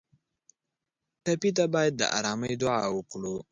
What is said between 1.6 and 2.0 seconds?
باید